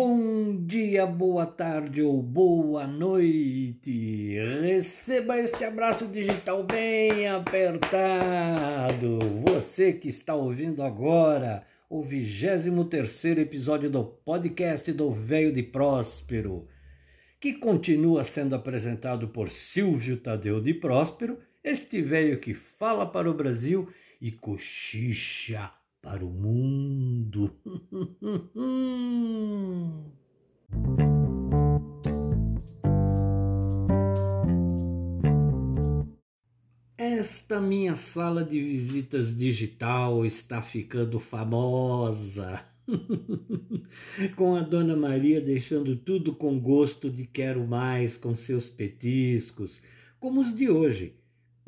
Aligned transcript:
Bom 0.00 0.64
dia, 0.64 1.04
boa 1.04 1.44
tarde 1.44 2.02
ou 2.02 2.22
boa 2.22 2.86
noite. 2.86 4.38
Receba 4.60 5.40
este 5.40 5.64
abraço 5.64 6.06
digital 6.06 6.62
bem 6.62 7.26
apertado. 7.26 9.18
Você 9.44 9.92
que 9.92 10.06
está 10.06 10.36
ouvindo 10.36 10.84
agora 10.84 11.66
o 11.90 12.00
23 12.00 13.38
episódio 13.38 13.90
do 13.90 14.04
podcast 14.04 14.92
do 14.92 15.10
Velho 15.10 15.52
de 15.52 15.64
Próspero, 15.64 16.68
que 17.40 17.54
continua 17.54 18.22
sendo 18.22 18.54
apresentado 18.54 19.26
por 19.26 19.48
Silvio 19.50 20.16
Tadeu 20.16 20.60
de 20.60 20.74
Próspero, 20.74 21.40
este 21.64 22.00
velho 22.00 22.38
que 22.38 22.54
fala 22.54 23.04
para 23.04 23.28
o 23.28 23.34
Brasil 23.34 23.88
e 24.20 24.30
cochicha 24.30 25.72
para 26.00 26.24
o 26.24 26.30
mundo. 26.30 27.52
Esta 36.96 37.60
minha 37.60 37.96
sala 37.96 38.44
de 38.44 38.62
visitas 38.62 39.36
digital 39.36 40.24
está 40.24 40.62
ficando 40.62 41.18
famosa. 41.18 42.64
com 44.36 44.56
a 44.56 44.62
Dona 44.62 44.96
Maria 44.96 45.40
deixando 45.40 45.96
tudo 45.96 46.34
com 46.34 46.58
gosto 46.58 47.10
de 47.10 47.26
quero 47.26 47.66
mais 47.66 48.16
com 48.16 48.34
seus 48.34 48.68
petiscos, 48.68 49.82
como 50.18 50.40
os 50.40 50.54
de 50.54 50.70
hoje 50.70 51.14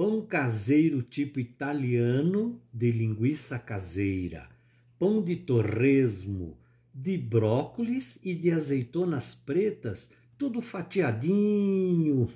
pão 0.00 0.22
caseiro 0.22 1.02
tipo 1.02 1.38
italiano 1.38 2.59
de 2.72 2.90
linguiça 2.90 3.59
caseira, 3.59 4.48
pão 4.98 5.23
de 5.23 5.36
torresmo, 5.36 6.56
de 6.95 7.18
brócolis 7.18 8.18
e 8.23 8.34
de 8.34 8.51
azeitonas 8.51 9.34
pretas, 9.34 10.10
tudo 10.38 10.62
fatiadinho. 10.62 12.30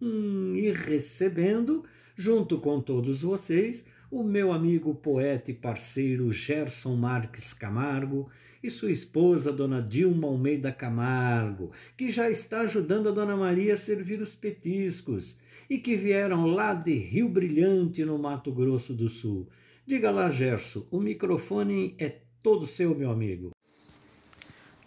e 0.56 0.72
recebendo, 0.72 1.84
junto 2.16 2.58
com 2.58 2.80
todos 2.80 3.20
vocês, 3.20 3.84
o 4.10 4.22
meu 4.22 4.50
amigo 4.50 4.94
poeta 4.94 5.50
e 5.50 5.54
parceiro 5.54 6.32
Gerson 6.32 6.96
Marques 6.96 7.52
Camargo 7.52 8.30
e 8.62 8.70
sua 8.70 8.90
esposa, 8.90 9.52
Dona 9.52 9.82
Dilma 9.82 10.28
Almeida 10.28 10.72
Camargo, 10.72 11.72
que 11.94 12.10
já 12.10 12.30
está 12.30 12.62
ajudando 12.62 13.10
a 13.10 13.12
Dona 13.12 13.36
Maria 13.36 13.74
a 13.74 13.76
servir 13.76 14.22
os 14.22 14.34
petiscos 14.34 15.36
e 15.72 15.78
que 15.78 15.96
vieram 15.96 16.44
lá 16.44 16.74
de 16.74 16.92
Rio 16.92 17.30
Brilhante, 17.30 18.04
no 18.04 18.18
Mato 18.18 18.52
Grosso 18.52 18.92
do 18.92 19.08
Sul. 19.08 19.48
Diga 19.86 20.10
lá, 20.10 20.28
Gerson, 20.28 20.86
o 20.90 21.00
microfone 21.00 21.96
é 21.98 22.18
todo 22.42 22.66
seu, 22.66 22.94
meu 22.94 23.10
amigo. 23.10 23.52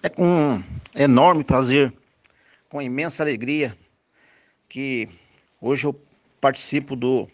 É 0.03 0.09
com 0.09 0.61
enorme 0.93 1.43
prazer, 1.43 1.91
com 2.69 2.79
imensa 2.79 3.23
alegria, 3.23 3.75
que 4.69 5.09
hoje 5.59 5.87
eu 5.87 5.99
participo 6.39 6.95
do 6.95 7.27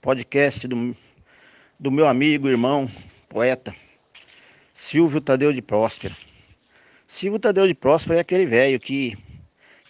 podcast 0.00 0.66
do, 0.66 0.96
do 1.78 1.90
meu 1.90 2.08
amigo, 2.08 2.48
irmão, 2.48 2.90
poeta, 3.28 3.76
Silvio 4.72 5.20
Tadeu 5.20 5.52
de 5.52 5.60
Próspero. 5.60 6.16
Silvio 7.06 7.38
Tadeu 7.38 7.68
de 7.68 7.74
Próspero 7.74 8.16
é 8.16 8.20
aquele 8.20 8.46
velho 8.46 8.80
que, 8.80 9.14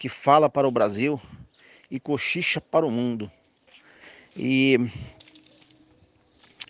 que 0.01 0.09
fala 0.09 0.51
para 0.51 0.67
o 0.67 0.73
Brasil 0.73 1.21
e 1.93 2.01
cochicha 2.01 2.59
para 2.59 2.87
o 2.87 2.91
mundo. 2.91 3.31
E 4.35 4.79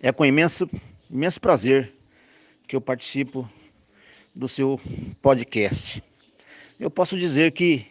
é 0.02 0.10
com 0.10 0.26
imenso, 0.26 0.68
imenso 1.08 1.40
prazer 1.40 1.94
que 2.66 2.74
eu 2.74 2.80
participo 2.80 3.48
do 4.34 4.48
seu 4.48 4.80
podcast. 5.22 6.02
Eu 6.80 6.90
posso 6.90 7.16
dizer 7.16 7.52
que, 7.52 7.86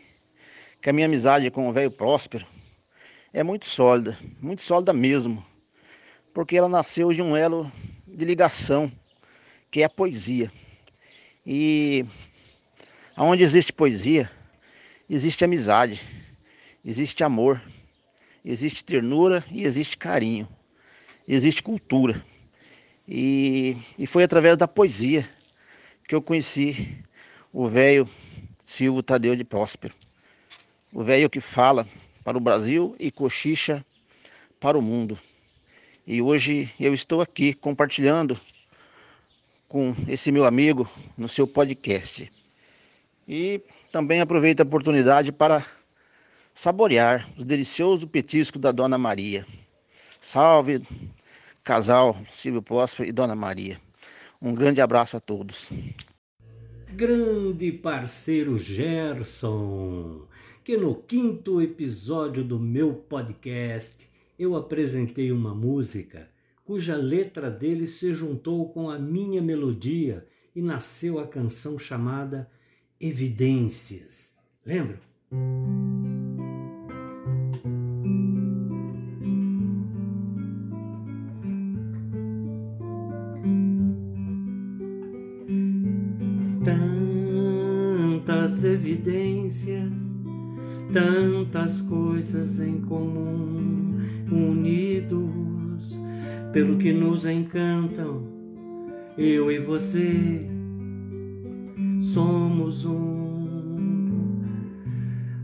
que 0.81 0.89
a 0.89 0.93
minha 0.93 1.05
amizade 1.05 1.49
com 1.49 1.69
o 1.69 1.71
velho 1.71 1.89
Próspero 1.89 2.45
é 3.31 3.43
muito 3.43 3.65
sólida, 3.65 4.19
muito 4.41 4.61
sólida 4.61 4.91
mesmo, 4.91 5.45
porque 6.33 6.57
ela 6.57 6.67
nasceu 6.67 7.13
de 7.13 7.21
um 7.21 7.37
elo 7.37 7.71
de 8.05 8.25
ligação, 8.25 8.91
que 9.71 9.83
é 9.83 9.85
a 9.85 9.89
poesia. 9.89 10.51
E 11.45 12.05
aonde 13.15 13.41
existe 13.41 13.71
poesia, 13.71 14.29
existe 15.09 15.45
amizade 15.45 16.21
existe 16.83 17.23
amor, 17.23 17.61
existe 18.43 18.83
ternura 18.83 19.43
e 19.51 19.63
existe 19.63 19.97
carinho, 19.97 20.47
existe 21.27 21.61
cultura. 21.61 22.23
E, 23.07 23.77
e 23.97 24.07
foi 24.07 24.23
através 24.23 24.57
da 24.57 24.67
poesia 24.67 25.27
que 26.07 26.15
eu 26.15 26.21
conheci 26.21 26.97
o 27.51 27.67
velho 27.67 28.07
Silvio 28.63 29.03
Tadeu 29.03 29.35
de 29.35 29.43
Próspero. 29.43 29.93
O 30.93 31.03
velho 31.03 31.29
que 31.29 31.39
fala 31.39 31.87
para 32.23 32.37
o 32.37 32.41
Brasil 32.41 32.95
e 32.99 33.11
cochicha 33.11 33.85
para 34.59 34.77
o 34.77 34.81
mundo. 34.81 35.17
E 36.05 36.21
hoje 36.21 36.73
eu 36.79 36.93
estou 36.93 37.21
aqui 37.21 37.53
compartilhando 37.53 38.39
com 39.67 39.95
esse 40.07 40.31
meu 40.31 40.45
amigo 40.45 40.89
no 41.17 41.27
seu 41.27 41.47
podcast. 41.47 42.31
E 43.27 43.61
também 43.91 44.19
aproveito 44.19 44.59
a 44.59 44.63
oportunidade 44.63 45.31
para 45.31 45.65
saborear 46.53 47.27
o 47.37 47.45
delicioso 47.45 48.07
petisco 48.07 48.59
da 48.59 48.71
Dona 48.71 48.97
Maria. 48.97 49.45
Salve, 50.19 50.81
casal 51.63 52.17
Silvio 52.31 52.61
Próspero 52.61 53.07
e 53.07 53.11
Dona 53.11 53.35
Maria. 53.35 53.77
Um 54.41 54.53
grande 54.53 54.81
abraço 54.81 55.17
a 55.17 55.19
todos. 55.19 55.71
Grande 56.93 57.71
parceiro 57.71 58.57
Gerson, 58.57 60.27
que 60.63 60.75
no 60.75 60.95
quinto 60.95 61.61
episódio 61.61 62.43
do 62.43 62.59
meu 62.59 62.93
podcast 62.93 64.09
eu 64.37 64.55
apresentei 64.55 65.31
uma 65.31 65.53
música 65.53 66.29
cuja 66.63 66.95
letra 66.95 67.49
dele 67.49 67.85
se 67.85 68.13
juntou 68.13 68.69
com 68.69 68.89
a 68.89 68.97
minha 68.97 69.41
melodia 69.41 70.25
e 70.55 70.61
nasceu 70.61 71.19
a 71.19 71.27
canção 71.27 71.77
chamada 71.77 72.49
Evidências. 72.99 74.33
Lembram? 74.65 74.99
Tantas 90.91 91.81
coisas 91.81 92.59
em 92.59 92.81
comum, 92.81 93.97
unidos 94.31 95.99
pelo 96.51 96.77
que 96.77 96.91
nos 96.91 97.25
encantam, 97.25 98.27
eu 99.17 99.51
e 99.51 99.59
você. 99.59 100.47
Somos 102.01 102.85
um. 102.85 104.41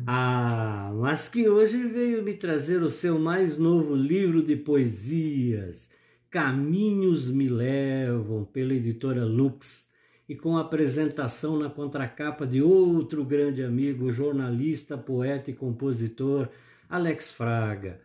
Ah, 0.06 0.92
mas 1.00 1.30
que 1.30 1.48
hoje 1.48 1.82
veio 1.84 2.24
me 2.24 2.34
trazer 2.34 2.82
o 2.82 2.90
seu 2.90 3.18
mais 3.20 3.58
novo 3.58 3.96
livro 3.96 4.44
de 4.44 4.56
poesias, 4.56 5.90
Caminhos 6.30 7.30
Me 7.32 7.48
Levam, 7.48 8.46
pela 8.46 8.74
editora 8.74 9.24
Lux 9.24 9.87
e 10.28 10.36
com 10.36 10.58
apresentação 10.58 11.58
na 11.58 11.70
contracapa 11.70 12.46
de 12.46 12.62
outro 12.62 13.24
grande 13.24 13.64
amigo, 13.64 14.12
jornalista, 14.12 14.98
poeta 14.98 15.52
e 15.52 15.54
compositor, 15.54 16.50
Alex 16.90 17.32
Fraga. 17.32 18.02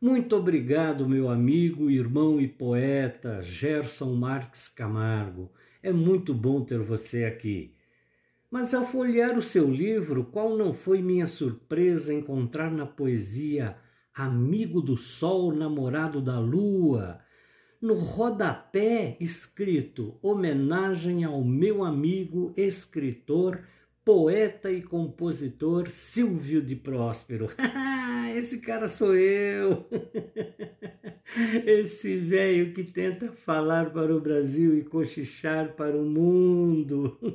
Muito 0.00 0.36
obrigado, 0.36 1.08
meu 1.08 1.28
amigo, 1.28 1.90
irmão 1.90 2.40
e 2.40 2.48
poeta 2.48 3.42
Gerson 3.42 4.14
Marques 4.14 4.68
Camargo. 4.68 5.50
É 5.82 5.92
muito 5.92 6.34
bom 6.34 6.62
ter 6.62 6.78
você 6.78 7.24
aqui. 7.24 7.74
Mas 8.50 8.72
ao 8.72 8.84
folhear 8.84 9.36
o 9.36 9.42
seu 9.42 9.70
livro, 9.70 10.24
qual 10.24 10.56
não 10.56 10.72
foi 10.72 11.02
minha 11.02 11.26
surpresa 11.26 12.14
encontrar 12.14 12.70
na 12.70 12.86
poesia 12.86 13.76
Amigo 14.14 14.80
do 14.80 14.96
Sol, 14.96 15.52
namorado 15.52 16.22
da 16.22 16.38
Lua, 16.38 17.20
no 17.80 17.94
rodapé 17.94 19.16
escrito 19.20 20.16
homenagem 20.22 21.24
ao 21.24 21.44
meu 21.44 21.84
amigo 21.84 22.52
escritor, 22.56 23.60
poeta 24.04 24.70
e 24.70 24.82
compositor 24.82 25.90
Silvio 25.90 26.62
de 26.62 26.76
Próspero. 26.76 27.50
Esse 28.36 28.60
cara 28.60 28.88
sou 28.88 29.16
eu. 29.16 29.86
Esse 31.66 32.16
velho 32.16 32.72
que 32.72 32.84
tenta 32.84 33.32
falar 33.32 33.90
para 33.90 34.14
o 34.14 34.20
Brasil 34.20 34.76
e 34.76 34.84
cochichar 34.84 35.74
para 35.74 35.96
o 35.96 36.04
mundo. 36.04 37.18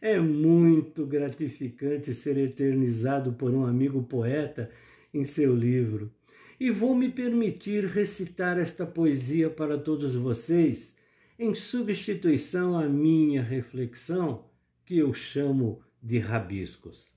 É 0.00 0.20
muito 0.20 1.06
gratificante 1.06 2.12
ser 2.12 2.36
eternizado 2.36 3.32
por 3.32 3.54
um 3.54 3.64
amigo 3.64 4.02
poeta 4.02 4.70
em 5.14 5.24
seu 5.24 5.56
livro 5.56 6.12
e 6.58 6.70
vou 6.70 6.94
me 6.94 7.10
permitir 7.10 7.84
recitar 7.86 8.58
esta 8.58 8.86
poesia 8.86 9.50
para 9.50 9.76
todos 9.76 10.14
vocês, 10.14 10.96
em 11.38 11.54
substituição 11.54 12.78
à 12.78 12.88
minha 12.88 13.42
reflexão, 13.42 14.44
que 14.84 14.98
eu 14.98 15.12
chamo 15.12 15.80
de 16.02 16.18
rabiscos. 16.18 17.12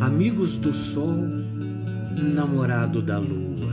Amigos 0.00 0.56
do 0.56 0.72
Sol, 0.72 1.12
namorado 2.16 3.02
da 3.02 3.18
Lua. 3.18 3.66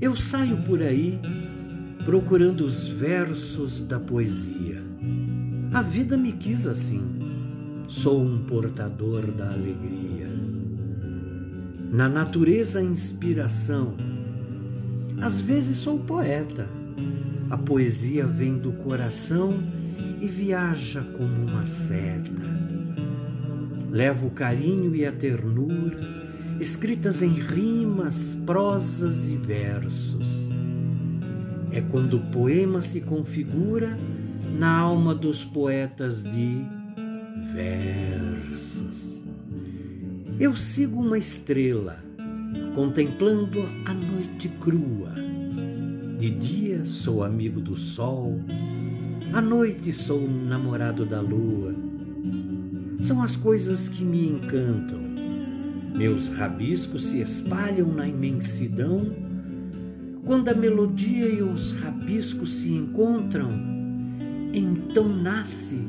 Eu 0.00 0.16
saio 0.16 0.62
por 0.64 0.82
aí 0.82 1.20
procurando 2.04 2.64
os 2.64 2.88
versos 2.88 3.82
da 3.82 4.00
poesia. 4.00 4.82
A 5.72 5.80
vida 5.82 6.16
me 6.16 6.32
quis 6.32 6.66
assim. 6.66 7.02
Sou 7.86 8.22
um 8.22 8.44
portador 8.44 9.30
da 9.30 9.52
alegria. 9.52 10.28
Na 11.92 12.08
natureza, 12.08 12.82
inspiração. 12.82 13.94
Às 15.20 15.40
vezes 15.40 15.76
sou 15.76 16.00
poeta. 16.00 16.68
A 17.50 17.56
poesia 17.56 18.26
vem 18.26 18.58
do 18.58 18.72
coração 18.72 19.62
e 20.20 20.26
viaja 20.26 21.02
como 21.02 21.46
uma 21.46 21.66
seta. 21.66 22.42
Levo 23.90 24.28
o 24.28 24.30
carinho 24.30 24.96
e 24.96 25.06
a 25.06 25.12
ternura, 25.12 26.00
escritas 26.58 27.22
em 27.22 27.34
rimas, 27.34 28.36
prosas 28.44 29.28
e 29.28 29.36
versos. 29.36 30.50
É 31.72 31.80
quando 31.80 32.18
o 32.18 32.30
poema 32.30 32.82
se 32.82 33.00
configura 33.00 33.96
na 34.58 34.78
alma 34.78 35.14
dos 35.14 35.44
poetas 35.44 36.22
de 36.22 36.64
versos. 37.54 39.22
Eu 40.38 40.54
sigo 40.54 41.00
uma 41.00 41.16
estrela, 41.16 41.98
contemplando 42.74 43.62
a 43.86 43.94
noite 43.94 44.48
crua. 44.60 45.14
De 46.18 46.30
dia 46.30 46.84
sou 46.84 47.24
amigo 47.24 47.60
do 47.60 47.76
sol, 47.76 48.38
à 49.32 49.40
noite 49.40 49.92
sou 49.92 50.28
namorado 50.28 51.06
da 51.06 51.20
lua. 51.20 51.74
São 53.00 53.22
as 53.22 53.34
coisas 53.34 53.88
que 53.88 54.04
me 54.04 54.28
encantam. 54.28 55.00
Meus 55.96 56.28
rabiscos 56.28 57.04
se 57.04 57.20
espalham 57.20 57.88
na 57.92 58.06
imensidão. 58.06 59.21
Quando 60.24 60.48
a 60.48 60.54
melodia 60.54 61.28
e 61.28 61.42
os 61.42 61.72
rabiscos 61.80 62.52
se 62.52 62.72
encontram, 62.72 63.50
então 64.52 65.08
nasce 65.08 65.80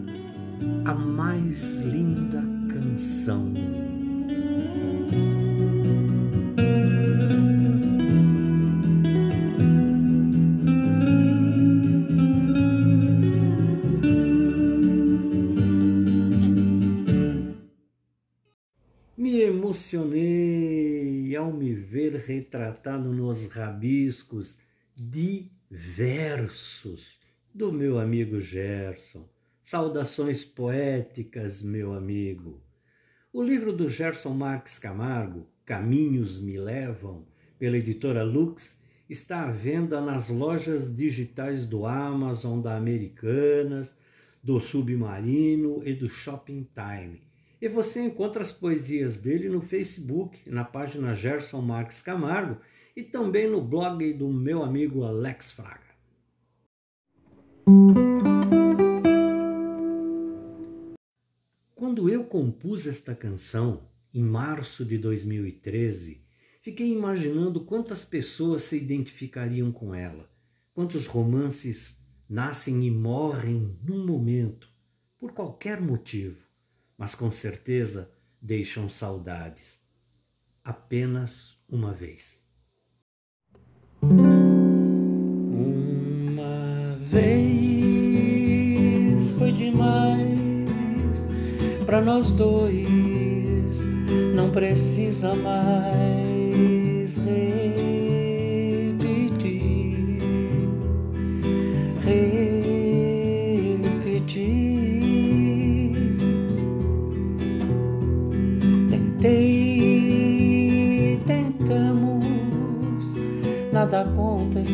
a 0.86 0.94
mais 0.94 1.80
linda 1.82 2.44
canção. 2.68 3.54
Retratado 22.26 23.14
nos 23.14 23.48
rabiscos 23.48 24.58
diversos 24.96 25.60
do 27.54 27.72
meu 27.72 28.00
amigo 28.00 28.40
Gerson. 28.40 29.28
Saudações 29.62 30.44
poéticas, 30.44 31.62
meu 31.62 31.94
amigo. 31.94 32.62
O 33.32 33.44
livro 33.44 33.72
do 33.74 33.90
Gerson 33.90 34.34
Marques 34.34 34.78
Camargo, 34.80 35.48
Caminhos 35.66 36.42
Me 36.42 36.58
Levam, 36.60 37.26
pela 37.58 37.78
editora 37.78 38.24
Lux, 38.24 38.80
está 39.10 39.44
à 39.44 39.52
venda 39.52 40.02
nas 40.02 40.30
lojas 40.30 40.96
digitais 40.96 41.66
do 41.66 41.86
Amazon, 41.86 42.62
da 42.62 42.76
Americanas, 42.76 43.98
do 44.44 44.60
Submarino 44.60 45.82
e 45.88 45.94
do 45.94 46.10
Shopping 46.10 46.68
Time. 46.74 47.22
E 47.64 47.70
você 47.70 48.02
encontra 48.02 48.44
as 48.44 48.52
poesias 48.52 49.16
dele 49.16 49.48
no 49.48 49.62
Facebook, 49.62 50.38
na 50.50 50.66
página 50.66 51.16
Gerson 51.16 51.62
Marques 51.62 52.02
Camargo 52.02 52.60
e 52.94 53.02
também 53.02 53.50
no 53.50 53.62
blog 53.62 54.12
do 54.16 54.28
meu 54.28 54.62
amigo 54.62 55.06
Alex 55.06 55.54
Fraga. 55.54 55.96
Quando 61.74 62.10
eu 62.10 62.26
compus 62.26 62.86
esta 62.86 63.16
canção, 63.16 63.88
em 64.14 64.22
março 64.22 64.84
de 64.84 64.98
2013, 64.98 66.22
fiquei 66.62 66.92
imaginando 66.92 67.64
quantas 67.64 68.04
pessoas 68.04 68.64
se 68.64 68.76
identificariam 68.76 69.72
com 69.72 69.96
ela, 69.96 70.30
quantos 70.74 71.08
romances 71.08 72.06
nascem 72.28 72.86
e 72.86 72.92
morrem 72.92 73.80
num 73.82 74.06
momento, 74.06 74.68
por 75.18 75.32
qualquer 75.32 75.80
motivo, 75.80 76.44
mas 76.98 77.16
com 77.16 77.30
certeza 77.32 78.12
deixam 78.42 78.88
saudades. 78.90 79.82
Apenas 80.64 81.62
uma 81.68 81.94
vez. 81.94 82.44
Uma 84.02 84.38
vez 87.10 87.62
foi 89.38 89.52
demais 89.54 90.34
para 91.86 92.02
nós 92.02 92.32
dois, 92.32 93.80
não 94.36 94.52
precisa 94.52 95.36
mais 95.36 97.18
repetir, 97.18 97.93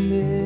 shit. 0.10 0.39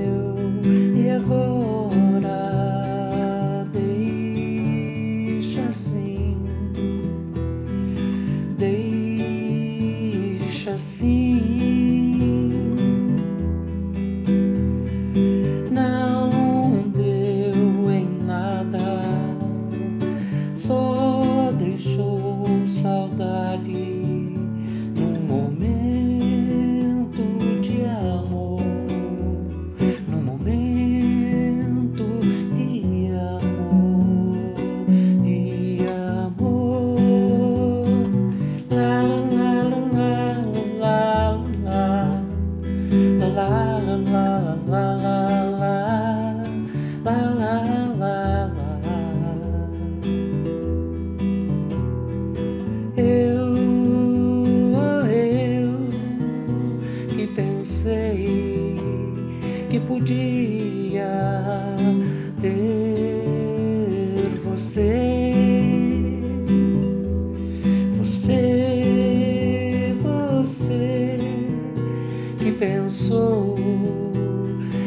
Pensou 72.64 73.58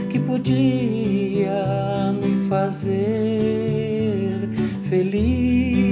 que 0.09 0.18
podia 0.18 2.11
me 2.18 2.49
fazer 2.49 4.49
feliz. 4.88 5.87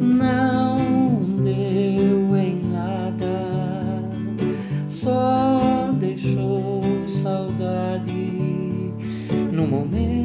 Não 0.00 0.78
deu 1.42 2.36
em 2.36 2.62
nada, 2.70 4.06
só 4.88 5.90
deixou 5.98 6.84
saudade 7.08 8.92
no 9.50 9.66
momento 9.66 10.23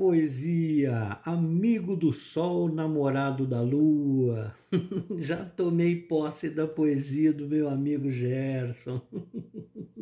poesia, 0.00 1.18
amigo 1.26 1.94
do 1.94 2.10
sol, 2.10 2.72
namorado 2.72 3.46
da 3.46 3.60
lua, 3.60 4.56
já 5.20 5.44
tomei 5.44 5.94
posse 5.94 6.48
da 6.48 6.66
poesia 6.66 7.34
do 7.34 7.46
meu 7.46 7.68
amigo 7.68 8.10
Gerson. 8.10 9.02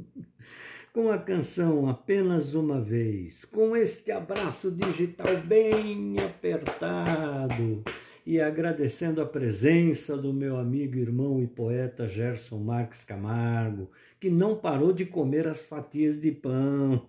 com 0.94 1.10
a 1.10 1.18
canção 1.18 1.88
Apenas 1.88 2.54
Uma 2.54 2.80
Vez, 2.80 3.44
com 3.44 3.76
este 3.76 4.12
abraço 4.12 4.70
digital 4.70 5.36
bem 5.44 6.14
apertado 6.24 7.82
e 8.24 8.40
agradecendo 8.40 9.20
a 9.20 9.26
presença 9.26 10.16
do 10.16 10.32
meu 10.32 10.58
amigo, 10.58 10.96
irmão 10.96 11.42
e 11.42 11.46
poeta 11.48 12.06
Gerson 12.06 12.58
Marques 12.58 13.02
Camargo, 13.02 13.90
que 14.20 14.28
não 14.28 14.56
parou 14.56 14.92
de 14.92 15.06
comer 15.06 15.46
as 15.46 15.64
fatias 15.64 16.20
de 16.20 16.32
pão 16.32 17.06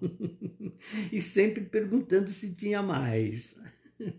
e 1.11 1.21
sempre 1.21 1.63
perguntando 1.63 2.29
se 2.29 2.53
tinha 2.53 2.81
mais. 2.81 3.59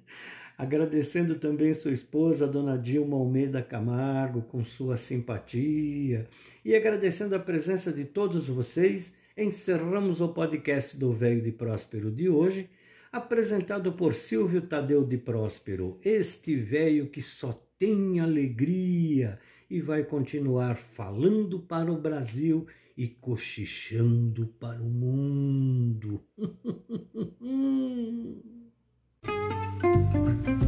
Agradecendo 0.58 1.36
também 1.36 1.72
sua 1.72 1.92
esposa, 1.92 2.46
Dona 2.46 2.76
Dilma 2.76 3.16
Almeida 3.16 3.62
Camargo, 3.62 4.42
com 4.42 4.62
sua 4.62 4.98
simpatia, 4.98 6.28
e 6.62 6.74
agradecendo 6.74 7.34
a 7.34 7.38
presença 7.38 7.90
de 7.90 8.04
todos 8.04 8.46
vocês, 8.46 9.14
encerramos 9.34 10.20
o 10.20 10.28
podcast 10.28 10.98
do 10.98 11.14
Velho 11.14 11.40
de 11.40 11.50
Próspero 11.50 12.10
de 12.10 12.28
hoje, 12.28 12.68
apresentado 13.10 13.94
por 13.94 14.12
Silvio 14.12 14.60
Tadeu 14.60 15.02
de 15.02 15.16
Próspero, 15.16 15.98
este 16.04 16.54
velho 16.56 17.06
que 17.06 17.22
só 17.22 17.58
tem 17.78 18.20
alegria 18.20 19.38
e 19.70 19.80
vai 19.80 20.02
continuar 20.02 20.76
falando 20.76 21.60
para 21.60 21.92
o 21.92 21.96
Brasil 21.96 22.66
e 22.96 23.06
cochichando 23.06 24.48
para 24.58 24.82
o 24.82 24.90
mundo. 24.90 26.20